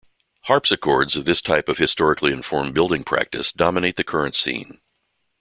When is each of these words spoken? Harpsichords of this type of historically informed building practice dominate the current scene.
Harpsichords 0.47 1.15
of 1.15 1.25
this 1.25 1.43
type 1.43 1.69
of 1.69 1.77
historically 1.77 2.33
informed 2.33 2.73
building 2.73 3.03
practice 3.03 3.51
dominate 3.51 3.97
the 3.97 4.03
current 4.03 4.35
scene. 4.35 4.81